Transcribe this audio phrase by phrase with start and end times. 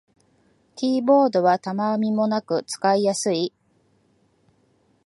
[0.75, 3.53] キーボードはたわみもなく使いやすい